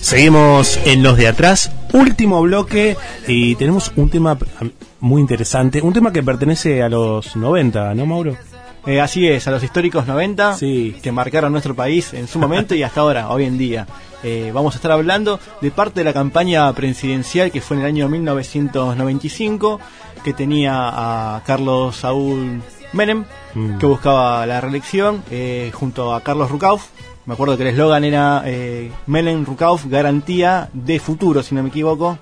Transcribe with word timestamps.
Seguimos 0.00 0.78
en 0.86 1.02
los 1.02 1.16
de 1.18 1.28
atrás, 1.28 1.70
último 1.92 2.40
bloque 2.40 2.96
y 3.26 3.54
tenemos 3.56 3.92
un 3.96 4.08
tema 4.08 4.38
muy 5.00 5.20
interesante, 5.20 5.82
un 5.82 5.92
tema 5.92 6.12
que 6.12 6.22
pertenece 6.22 6.82
a 6.82 6.88
los 6.88 7.36
90, 7.36 7.94
¿no, 7.94 8.06
Mauro? 8.06 8.34
Eh, 8.86 9.00
así 9.02 9.28
es, 9.28 9.46
a 9.46 9.50
los 9.50 9.62
históricos 9.62 10.06
90 10.06 10.54
Sí. 10.54 10.96
que 11.02 11.12
marcaron 11.12 11.52
nuestro 11.52 11.74
país 11.74 12.14
en 12.14 12.26
su 12.26 12.38
momento 12.38 12.74
y 12.74 12.82
hasta 12.82 13.02
ahora, 13.02 13.28
hoy 13.28 13.44
en 13.44 13.58
día. 13.58 13.86
Eh, 14.22 14.50
vamos 14.54 14.74
a 14.74 14.78
estar 14.78 14.90
hablando 14.92 15.38
de 15.60 15.70
parte 15.70 16.00
de 16.00 16.04
la 16.04 16.14
campaña 16.14 16.72
presidencial 16.72 17.50
que 17.52 17.60
fue 17.60 17.76
en 17.76 17.82
el 17.82 17.88
año 17.88 18.08
1995, 18.08 19.78
que 20.24 20.32
tenía 20.32 20.72
a 21.36 21.42
Carlos 21.44 21.96
Saúl 21.96 22.62
Menem, 22.92 23.24
Mm. 23.54 23.78
que 23.78 23.86
buscaba 23.86 24.44
la 24.46 24.60
reelección, 24.60 25.22
eh, 25.30 25.70
junto 25.74 26.14
a 26.14 26.20
Carlos 26.22 26.50
Rucauf. 26.50 26.86
Me 27.26 27.34
acuerdo 27.34 27.56
que 27.56 27.62
el 27.64 27.70
eslogan 27.70 28.04
era 28.04 28.42
eh, 28.46 28.90
Menem 29.06 29.44
Rucauf, 29.44 29.86
garantía 29.86 30.68
de 30.72 30.98
futuro, 30.98 31.42
si 31.42 31.54
no 31.54 31.62
me 31.62 31.68
equivoco. 31.68 32.18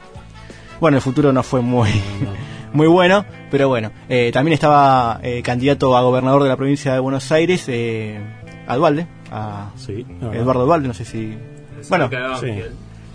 Bueno, 0.80 0.96
el 0.96 1.02
futuro 1.02 1.32
no 1.32 1.42
fue 1.42 1.60
muy, 1.62 1.88
muy 2.72 2.86
bueno, 2.88 3.24
pero 3.50 3.68
bueno. 3.68 3.90
eh, 4.08 4.30
también 4.32 4.54
estaba 4.54 5.20
eh, 5.22 5.42
candidato 5.42 5.96
a 5.96 6.02
gobernador 6.02 6.42
de 6.42 6.48
la 6.48 6.56
provincia 6.56 6.92
de 6.92 6.98
Buenos 7.00 7.30
Aires, 7.32 7.64
eh, 7.68 8.18
a 8.66 8.76
Dualde, 8.76 9.06
a 9.30 9.70
Sí. 9.76 10.04
Eduardo 10.32 10.64
Dualde, 10.66 10.88
no 10.88 10.94
sé 10.94 11.04
si... 11.04 11.36
Bueno, 11.88 12.08
Sí. 12.40 12.48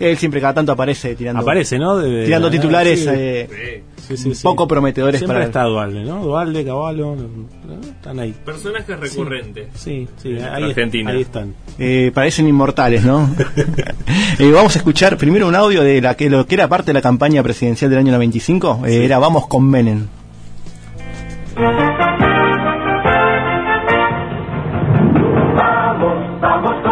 Él 0.00 0.16
siempre 0.16 0.40
cada 0.40 0.54
tanto 0.54 0.72
aparece 0.72 1.14
tirando, 1.14 1.42
Aparece, 1.42 1.78
¿no? 1.78 1.96
De- 1.98 2.10
de- 2.10 2.24
tirando 2.26 2.50
de- 2.50 2.58
titulares 2.58 3.00
sí. 3.00 3.08
eh, 3.10 3.82
Sí, 4.08 4.16
sí, 4.16 4.34
sí. 4.34 4.42
poco 4.42 4.66
prometedores 4.66 5.20
Siempre 5.20 5.36
para 5.36 5.44
está 5.46 5.62
Dualde, 5.62 6.02
¿no? 6.02 6.24
Dualde, 6.24 6.64
Caballo, 6.64 7.14
están 7.88 8.18
ahí. 8.18 8.34
Personajes 8.44 8.98
recurrentes. 8.98 9.68
Sí, 9.76 10.08
sí, 10.16 10.36
ahí, 10.38 10.64
Argentina. 10.64 11.12
ahí 11.12 11.20
están. 11.22 11.54
eh, 11.78 12.10
parecen 12.12 12.48
inmortales, 12.48 13.04
¿no? 13.04 13.30
Eh, 14.38 14.50
vamos 14.50 14.74
a 14.74 14.78
escuchar 14.78 15.16
primero 15.16 15.46
un 15.46 15.54
audio 15.54 15.82
de 15.82 16.00
la 16.00 16.16
que 16.16 16.28
lo 16.28 16.46
que 16.46 16.54
era 16.56 16.66
parte 16.68 16.86
de 16.88 16.94
la 16.94 17.02
campaña 17.02 17.42
presidencial 17.42 17.90
del 17.90 18.00
año 18.00 18.12
95, 18.12 18.82
eh, 18.86 19.04
era 19.04 19.18
Vamos 19.18 19.46
con 19.46 19.68
Menem. 19.68 20.06
Vamos, 25.56 26.40
vamos 26.40 26.72
con 26.82 26.91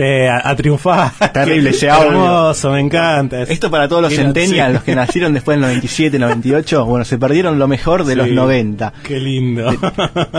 Eh, 0.00 0.28
a, 0.28 0.48
a 0.50 0.54
triunfar. 0.54 1.10
Terrible 1.32 1.70
ese. 1.70 1.88
Hermoso, 1.88 2.70
me 2.70 2.80
encanta. 2.80 3.42
Es- 3.42 3.50
Esto 3.50 3.68
para 3.70 3.88
todos 3.88 4.00
los 4.02 4.14
centennials, 4.14 4.68
sí. 4.68 4.72
los 4.74 4.82
que 4.84 4.94
nacieron 4.94 5.32
después 5.34 5.56
del 5.56 5.62
97, 5.62 6.18
98, 6.20 6.84
bueno, 6.84 7.04
se 7.04 7.18
perdieron 7.18 7.58
lo 7.58 7.66
mejor 7.66 8.04
de 8.04 8.12
Sí. 8.12 8.18
los 8.18 8.28
90. 8.30 8.92
Qué 9.02 9.18
lindo. 9.18 9.70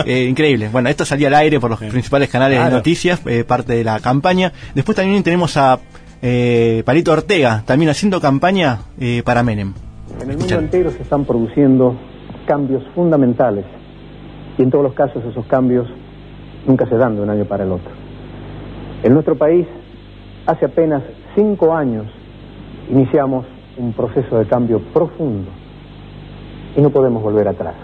Eh, 0.06 0.24
increíble. 0.30 0.68
Bueno, 0.72 0.88
esto 0.88 1.04
salía 1.04 1.28
al 1.28 1.34
aire 1.34 1.60
por 1.60 1.68
los 1.70 1.78
principales 1.78 2.30
canales 2.30 2.56
Claro. 2.58 2.70
de 2.70 2.76
noticias, 2.76 3.20
eh, 3.26 3.44
parte 3.44 3.74
de 3.74 3.84
la 3.84 4.00
campaña. 4.00 4.50
Después 4.74 4.96
también 4.96 5.22
tenemos 5.22 5.56
a 5.58 5.78
eh, 6.22 6.82
Palito 6.86 7.12
Ortega, 7.12 7.62
también 7.66 7.90
haciendo 7.90 8.20
campaña 8.20 8.78
eh, 8.98 9.22
para 9.24 9.42
Menem. 9.42 9.74
En 10.22 10.30
el 10.30 10.38
mundo 10.38 10.54
entero 10.58 10.90
se 10.90 11.02
están 11.02 11.24
produciendo 11.26 11.98
cambios 12.46 12.82
fundamentales 12.94 13.64
y 14.58 14.62
en 14.62 14.70
todos 14.70 14.84
los 14.84 14.94
casos 14.94 15.22
esos 15.30 15.44
cambios 15.46 15.86
nunca 16.66 16.86
se 16.88 16.96
dan 16.96 17.14
de 17.16 17.22
un 17.22 17.30
año 17.30 17.44
para 17.44 17.64
el 17.64 17.72
otro. 17.72 17.99
En 19.02 19.14
nuestro 19.14 19.34
país, 19.36 19.66
hace 20.46 20.66
apenas 20.66 21.02
cinco 21.34 21.74
años, 21.74 22.06
iniciamos 22.90 23.46
un 23.76 23.92
proceso 23.92 24.38
de 24.38 24.46
cambio 24.46 24.80
profundo 24.92 25.50
y 26.76 26.80
no 26.80 26.90
podemos 26.90 27.22
volver 27.22 27.48
atrás. 27.48 27.74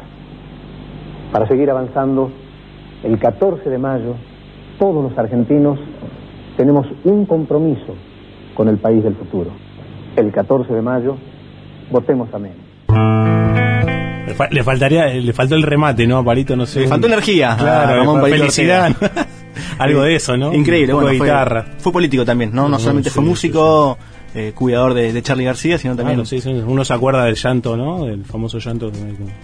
Para 1.32 1.46
seguir 1.48 1.70
avanzando, 1.70 2.30
el 3.02 3.18
14 3.18 3.68
de 3.70 3.78
mayo, 3.78 4.14
todos 4.78 5.02
los 5.10 5.18
argentinos 5.18 5.78
tenemos 6.56 6.86
un 7.04 7.24
compromiso 7.26 7.94
con 8.54 8.68
el 8.68 8.78
país 8.78 9.02
del 9.02 9.14
futuro. 9.14 9.50
El 10.16 10.32
14 10.32 10.72
de 10.72 10.82
mayo, 10.82 11.16
votemos 11.90 12.32
a 12.32 12.38
Menem. 12.38 12.56
Le, 14.26 14.34
fa- 14.34 14.48
le 14.50 14.62
faltaría, 14.64 15.06
le 15.06 15.32
faltó 15.32 15.54
el 15.54 15.62
remate, 15.62 16.06
¿no, 16.06 16.22
Palito? 16.24 16.56
No 16.56 16.66
sé. 16.66 16.80
Le 16.80 16.88
faltó 16.88 17.06
energía 17.06 17.54
Claro, 17.58 17.96
Ramón 17.98 18.20
Palito 18.20 18.38
felicidad. 18.38 18.90
Algo 19.78 20.02
de 20.02 20.16
eso, 20.16 20.36
¿no? 20.36 20.52
Increíble, 20.52 20.92
bueno, 20.92 21.08
fue, 21.08 21.26
guitarra. 21.26 21.66
fue 21.78 21.92
político 21.92 22.24
también, 22.24 22.50
¿no? 22.52 22.68
No 22.68 22.78
solamente 22.78 23.10
fue 23.10 23.22
músico, 23.22 23.98
eh, 24.38 24.52
cuidador 24.54 24.92
de, 24.92 25.14
de 25.14 25.22
Charlie 25.22 25.44
García, 25.44 25.78
sino 25.78 25.96
también 25.96 26.16
Claro, 26.16 26.26
sí, 26.26 26.42
sí. 26.42 26.50
Uno 26.50 26.84
se 26.84 26.92
acuerda 26.92 27.24
del 27.24 27.36
llanto, 27.36 27.74
¿no? 27.74 28.04
Del 28.04 28.22
famoso 28.26 28.58
llanto 28.58 28.92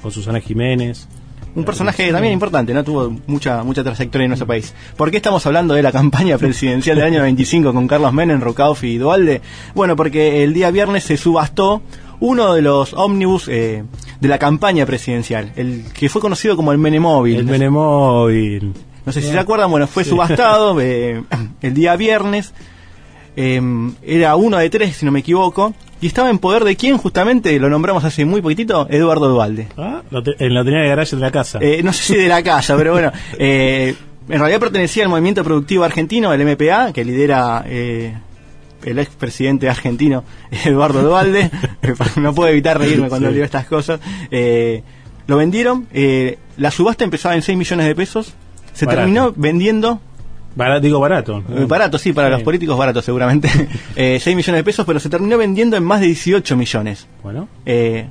con, 0.02 0.12
Susana 0.12 0.38
Jiménez. 0.38 1.08
un 1.54 1.64
personaje 1.64 2.12
también 2.12 2.34
importante, 2.34 2.74
¿no? 2.74 2.84
Tuvo 2.84 3.16
mucha 3.26 3.62
mucha 3.62 3.82
trayectoria 3.82 4.26
en 4.26 4.30
nuestro 4.30 4.46
país. 4.46 4.74
¿Por 4.94 5.10
qué 5.10 5.16
estamos 5.16 5.46
hablando 5.46 5.72
de 5.72 5.82
la 5.82 5.92
campaña 6.00 6.36
presidencial 6.36 6.96
del 6.96 7.06
año 7.06 7.22
25 7.22 7.72
con 7.72 7.88
Carlos 7.88 8.12
Menem, 8.12 8.42
Rocauf 8.42 8.84
y 8.84 8.98
Dualde? 8.98 9.40
Bueno, 9.74 9.96
porque 9.96 10.44
el 10.44 10.52
día 10.52 10.70
viernes 10.70 11.04
se 11.04 11.16
subastó 11.16 11.80
uno 12.20 12.52
de 12.52 12.60
los 12.60 12.92
ómnibus 12.92 13.48
eh, 13.48 13.84
de 14.20 14.28
la 14.28 14.38
campaña 14.38 14.84
presidencial, 14.84 15.52
el 15.56 15.84
que 15.94 16.10
fue 16.10 16.20
conocido 16.20 16.54
como 16.54 16.70
el 16.70 16.76
Menemóvil. 16.76 17.38
El 17.38 17.46
Menemóvil. 17.46 18.74
No 19.04 19.12
sé 19.12 19.20
si 19.22 19.28
se 19.30 19.38
acuerdan, 19.38 19.70
bueno, 19.70 19.86
fue 19.86 20.04
subastado 20.04 20.80
eh, 20.80 21.22
el 21.60 21.74
día 21.74 21.96
viernes. 21.96 22.52
eh, 23.36 23.60
era 24.02 24.36
uno 24.36 24.58
de 24.58 24.70
tres, 24.70 24.96
si 24.96 25.06
no 25.06 25.12
me 25.12 25.20
equivoco. 25.20 25.74
Y 26.00 26.06
estaba 26.08 26.30
en 26.30 26.38
poder 26.38 26.64
de 26.64 26.74
quién, 26.76 26.98
justamente, 26.98 27.58
lo 27.60 27.70
nombramos 27.70 28.04
hace 28.04 28.24
muy 28.24 28.40
poquitito, 28.42 28.88
Eduardo 28.90 29.28
Dualde. 29.28 29.68
Ah, 29.78 30.02
lo 30.10 30.22
te- 30.22 30.34
en 30.44 30.52
la 30.54 30.64
tenía 30.64 30.80
de 30.80 30.88
garaje 30.88 31.14
de 31.16 31.22
la 31.22 31.30
casa. 31.30 31.58
Eh, 31.62 31.80
no 31.84 31.92
sé 31.92 32.02
si 32.02 32.16
de 32.16 32.28
la 32.28 32.42
casa, 32.42 32.76
pero 32.76 32.92
bueno. 32.92 33.12
eh, 33.38 33.94
en 34.28 34.38
realidad 34.38 34.58
pertenecía 34.60 35.04
al 35.04 35.08
movimiento 35.10 35.44
productivo 35.44 35.84
argentino, 35.84 36.32
el 36.32 36.44
MPA, 36.44 36.92
que 36.92 37.04
lidera 37.04 37.64
eh, 37.66 38.14
el 38.84 38.98
expresidente 38.98 39.68
argentino 39.68 40.24
Eduardo 40.64 41.02
Dualde. 41.02 41.50
Eh, 41.82 41.94
no 42.20 42.34
puedo 42.34 42.50
evitar 42.50 42.78
reírme 42.78 43.08
cuando 43.08 43.28
Sí. 43.28 43.34
leo 43.36 43.44
estas 43.44 43.66
cosas. 43.66 44.00
Eh, 44.32 44.82
lo 45.28 45.36
vendieron. 45.36 45.86
eh, 45.92 46.38
la 46.56 46.70
subasta 46.72 47.04
empezaba 47.04 47.34
en 47.36 47.42
6 47.42 47.56
millones 47.56 47.86
de 47.86 47.94
pesos. 47.94 48.34
Se 48.72 48.86
Barato. 48.86 49.02
terminó 49.02 49.32
vendiendo 49.36 50.00
Bara- 50.54 50.80
digo 50.80 51.00
barato. 51.00 51.42
eh, 51.54 51.64
Barato, 51.66 51.98
sí, 51.98 52.12
para 52.12 52.28
Sí. 52.28 52.32
los 52.32 52.42
políticos 52.42 52.76
barato 52.76 53.00
seguramente. 53.02 53.48
Eh, 53.96 54.18
6 54.20 54.36
millones 54.36 54.58
de 54.60 54.64
pesos, 54.64 54.84
pero 54.86 55.00
se 55.00 55.08
terminó 55.08 55.38
vendiendo 55.38 55.76
en 55.76 55.84
más 55.84 56.00
de 56.00 56.06
18 56.06 56.56
millones. 56.56 57.06
Bueno, 57.22 57.48
Eh, 57.66 58.06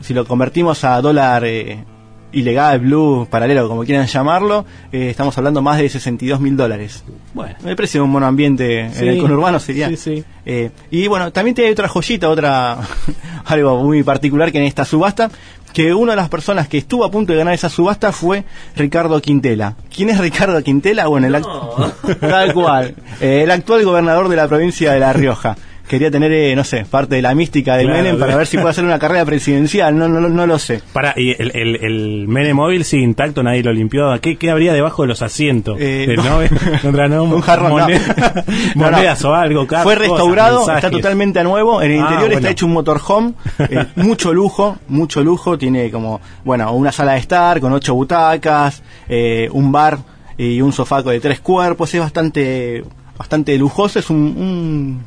si 0.00 0.14
lo 0.14 0.24
convertimos 0.26 0.84
a 0.84 1.00
dólar 1.00 1.44
eh, 1.44 1.84
ilegal, 2.32 2.78
blue, 2.80 3.26
paralelo, 3.30 3.68
como 3.68 3.84
quieran 3.84 4.06
llamarlo, 4.06 4.64
eh, 4.92 5.08
estamos 5.10 5.36
hablando 5.38 5.62
más 5.62 5.78
de 5.78 5.88
62 5.88 6.40
mil 6.40 6.56
dólares. 6.56 7.02
bueno. 7.34 7.54
El 7.64 7.76
precio 7.76 8.00
de 8.00 8.04
un 8.04 8.10
monoambiente 8.10 8.90
Sí. 8.92 9.02
en 9.02 9.08
el 9.08 9.18
conurbano 9.20 9.58
sería. 9.58 9.88
Sí, 9.88 9.96
sí. 9.96 10.24
Eh, 10.44 10.70
y 10.90 11.06
bueno, 11.08 11.30
también 11.32 11.54
tiene 11.54 11.70
otra 11.72 11.88
joyita, 11.88 12.28
otra 12.28 12.78
algo 13.46 13.82
muy 13.82 14.02
particular 14.02 14.50
que 14.52 14.58
en 14.58 14.64
esta 14.64 14.84
subasta, 14.84 15.30
que 15.72 15.92
una 15.94 16.12
de 16.12 16.16
las 16.16 16.28
personas 16.30 16.66
que 16.68 16.78
estuvo 16.78 17.04
a 17.04 17.10
punto 17.10 17.32
de 17.32 17.38
ganar 17.38 17.52
esa 17.54 17.68
subasta 17.68 18.10
fue 18.12 18.44
Ricardo 18.74 19.20
Quintela. 19.20 19.74
¿Quién 19.94 20.08
es 20.10 20.18
Ricardo 20.18 20.62
Quintela? 20.62 21.06
Bueno, 21.06 21.26
el 21.26 21.34
act- 21.34 22.18
tal 22.20 22.52
cual, 22.54 22.94
eh, 23.20 23.42
el 23.44 23.50
actual 23.50 23.84
gobernador 23.84 24.28
de 24.28 24.36
la 24.36 24.48
provincia 24.48 24.92
de 24.92 25.00
La 25.00 25.12
Rioja. 25.12 25.56
Quería 25.88 26.10
tener, 26.10 26.30
eh, 26.32 26.54
no 26.54 26.64
sé, 26.64 26.84
parte 26.84 27.16
de 27.16 27.22
la 27.22 27.34
mística 27.34 27.76
de 27.76 27.84
Claro, 27.84 27.96
Menem 27.98 28.14
para 28.16 28.26
claro. 28.26 28.38
ver 28.38 28.46
si 28.46 28.56
puede 28.58 28.70
hacer 28.70 28.84
una 28.84 28.98
carrera 28.98 29.24
presidencial. 29.24 29.96
No, 29.96 30.06
no, 30.08 30.20
no, 30.20 30.46
lo 30.46 30.58
sé. 30.58 30.82
Para, 30.92 31.14
y 31.16 31.30
el, 31.38 31.50
el, 31.54 31.76
el 31.84 32.28
Menemóvil 32.28 32.84
sigue 32.84 33.02
intacto, 33.02 33.42
nadie 33.42 33.62
lo 33.62 33.72
limpió. 33.72 34.20
¿Qué, 34.20 34.36
qué 34.36 34.50
habría 34.50 34.72
debajo 34.72 35.02
de 35.02 35.08
los 35.08 35.22
asientos? 35.22 35.78
Eh, 35.80 36.04
Del 36.08 36.16
no. 36.16 36.24
Nobel? 36.24 36.50
Contra 36.82 37.08
no, 37.08 37.24
Un 37.24 37.40
jarrón, 37.40 37.70
moneda- 37.72 38.44
No, 38.74 38.90
monedas 38.90 39.24
o 39.24 39.34
algo. 39.34 39.66
Fue 39.82 39.94
restaurado, 39.94 40.60
cosas, 40.60 40.76
está 40.76 40.90
totalmente 40.90 41.38
a 41.40 41.44
nuevo. 41.44 41.80
En 41.82 41.90
el 41.92 41.98
Ah, 41.98 42.00
interior 42.02 42.20
bueno. 42.26 42.36
está 42.38 42.50
hecho 42.50 42.66
un 42.66 42.72
motorhome, 42.72 43.32
eh, 43.58 43.86
mucho 43.96 44.32
lujo, 44.34 44.76
mucho 44.88 45.22
lujo. 45.24 45.56
Tiene 45.58 45.90
como, 45.90 46.20
bueno, 46.44 46.70
una 46.72 46.92
sala 46.92 47.12
de 47.14 47.18
estar 47.20 47.60
con 47.60 47.72
ocho 47.72 47.94
butacas, 47.94 48.82
eh, 49.08 49.48
un 49.52 49.72
bar 49.72 49.98
y 50.36 50.60
un 50.60 50.72
sofá 50.72 51.02
de 51.02 51.18
tres 51.20 51.40
cuerpos. 51.40 51.92
Es 51.94 52.00
bastante, 52.00 52.84
bastante 53.16 53.56
lujoso. 53.58 53.98
Es 53.98 54.10
un, 54.10 54.16
un, 54.18 55.02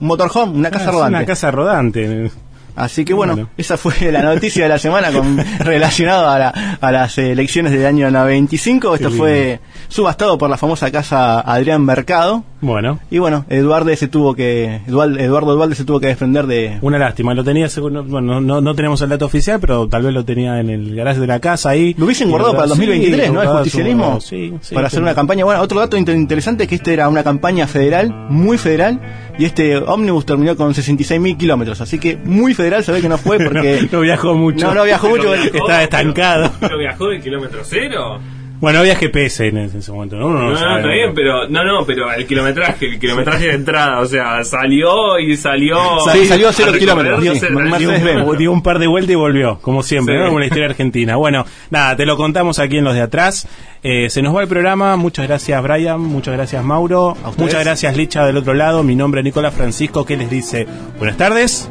un 0.00 0.06
motorhome, 0.06 0.56
una 0.58 0.68
Ah, 0.68 0.70
casa 0.72 0.84
es 0.86 0.92
rodante. 0.92 1.16
Una 1.16 1.26
casa 1.26 1.50
rodante. 1.50 2.30
Así 2.76 3.04
que 3.04 3.12
bueno, 3.12 3.32
Bueno. 3.34 3.48
esa 3.56 3.76
fue 3.76 4.12
la 4.12 4.22
noticia 4.22 4.62
de 4.62 4.68
la 4.68 4.78
semana 4.78 5.10
con, 5.10 5.36
relacionada 5.58 6.34
a, 6.34 6.38
la- 6.38 6.78
a 6.80 6.92
las 6.92 7.18
elecciones 7.18 7.72
del 7.72 7.84
año 7.84 8.08
95. 8.10 8.94
Esto 8.94 9.10
fue 9.10 9.58
subastado 9.88 10.38
por 10.38 10.48
la 10.48 10.56
famosa 10.56 10.90
casa 10.92 11.40
Adrián 11.40 11.82
Mercado. 11.82 12.44
Bueno, 12.60 12.98
Y 13.10 13.18
bueno, 13.18 13.44
Eduardo 13.48 13.94
se 13.94 14.08
tuvo 14.08 14.34
que 14.34 14.80
Eduardo, 14.86 15.16
Eduardo 15.18 15.74
se 15.74 15.84
tuvo 15.84 16.00
que 16.00 16.08
desprender 16.08 16.46
de 16.46 16.78
una 16.82 16.98
lástima. 16.98 17.32
Lo 17.34 17.44
tenía, 17.44 17.68
seguro, 17.68 18.02
bueno, 18.02 18.40
no, 18.40 18.60
no 18.60 18.74
tenemos 18.74 19.00
el 19.02 19.08
dato 19.10 19.26
oficial, 19.26 19.60
pero 19.60 19.88
tal 19.88 20.02
vez 20.02 20.12
lo 20.12 20.24
tenía 20.24 20.58
en 20.58 20.68
el 20.70 20.94
garaje 20.96 21.20
de 21.20 21.26
la 21.26 21.38
casa 21.40 21.70
ahí. 21.70 21.94
Lo 21.96 22.06
hubiesen 22.06 22.30
guardado 22.30 22.52
para 22.54 22.64
el 22.64 22.70
sí, 22.72 22.78
2023, 22.78 23.32
¿no? 23.32 23.42
El 23.42 23.48
justicialismo. 23.48 24.20
Sí, 24.20 24.54
sí, 24.60 24.74
para 24.74 24.88
hacer 24.88 24.98
sí. 24.98 25.02
una 25.02 25.14
campaña. 25.14 25.44
Bueno, 25.44 25.60
otro 25.60 25.78
dato 25.78 25.96
inter- 25.96 26.16
interesante 26.16 26.64
es 26.64 26.68
que 26.68 26.74
este 26.74 26.92
era 26.92 27.08
una 27.08 27.22
campaña 27.22 27.66
federal, 27.68 28.12
muy 28.28 28.58
federal, 28.58 29.00
y 29.38 29.44
este 29.44 29.76
ómnibus 29.76 30.26
terminó 30.26 30.56
con 30.56 30.74
66.000 30.74 31.36
kilómetros. 31.36 31.80
Así 31.80 31.98
que 32.00 32.16
muy 32.16 32.54
federal 32.54 32.82
se 32.82 32.90
ve 32.90 33.00
que 33.00 33.08
no 33.08 33.18
fue 33.18 33.38
porque. 33.38 33.82
no, 33.82 33.88
no 33.98 34.00
viajó 34.00 34.34
mucho. 34.34 34.66
No, 34.66 34.74
no 34.74 34.84
viajó 34.84 35.08
mucho. 35.08 35.32
Estaba 35.34 35.82
estancado. 35.84 36.50
¿Pero 36.60 36.76
viajó 36.78 37.06
de 37.08 37.20
kilómetro 37.20 37.60
cero? 37.62 38.18
Bueno, 38.60 38.80
había 38.80 38.96
GPS 38.96 39.46
en 39.46 39.58
ese, 39.58 39.74
en 39.74 39.78
ese 39.80 39.92
momento, 39.92 40.16
¿no? 40.16 40.26
Uno 40.26 40.38
No, 40.42 40.50
no 40.50 40.56
sabe. 40.56 40.76
está 40.80 40.88
bien, 40.88 41.14
pero 41.14 41.48
no, 41.48 41.64
no, 41.64 41.86
pero 41.86 42.12
el 42.12 42.26
kilometraje, 42.26 42.86
el 42.86 42.98
kilometraje 42.98 43.46
de 43.46 43.52
entrada, 43.54 44.00
o 44.00 44.06
sea, 44.06 44.42
salió 44.44 45.18
y 45.18 45.36
salió. 45.36 45.78
Sí, 46.12 46.24
salió 46.26 46.48
a 46.48 46.52
cero 46.52 46.72
kilómetros, 46.78 47.20
dio 47.22 47.34
sí, 47.34 47.46
un, 47.46 48.36
dio 48.38 48.52
un 48.52 48.62
par 48.62 48.78
de 48.78 48.86
vueltas 48.88 49.12
y 49.12 49.16
volvió, 49.16 49.58
como 49.60 49.82
siempre, 49.82 50.16
Sí. 50.16 50.20
¿no? 50.20 50.26
Como 50.26 50.40
la 50.40 50.46
historia 50.46 50.66
argentina. 50.66 51.16
Bueno, 51.16 51.44
nada, 51.70 51.94
te 51.96 52.04
lo 52.04 52.16
contamos 52.16 52.58
aquí 52.58 52.78
en 52.78 52.84
los 52.84 52.94
de 52.94 53.02
atrás. 53.02 53.46
Eh, 53.84 54.10
se 54.10 54.22
nos 54.22 54.34
va 54.34 54.42
el 54.42 54.48
programa. 54.48 54.96
Muchas 54.96 55.28
gracias, 55.28 55.62
Brian. 55.62 56.00
Muchas 56.00 56.34
gracias, 56.34 56.64
Mauro. 56.64 57.16
Muchas 57.36 57.62
gracias, 57.64 57.96
Licha, 57.96 58.26
del 58.26 58.36
otro 58.38 58.54
lado. 58.54 58.82
Mi 58.82 58.96
nombre 58.96 59.20
es 59.20 59.24
Nicolás 59.24 59.54
Francisco, 59.54 60.04
que 60.04 60.16
les 60.16 60.28
dice 60.30 60.66
buenas 60.98 61.16
tardes 61.16 61.70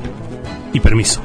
y 0.71 0.79
permiso. 0.79 1.21